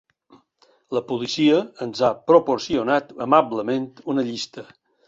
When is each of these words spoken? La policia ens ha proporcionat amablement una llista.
La 0.97 1.03
policia 1.11 1.59
ens 1.87 2.03
ha 2.07 2.11
proporcionat 2.33 3.17
amablement 3.29 3.89
una 4.17 4.31
llista. 4.33 4.71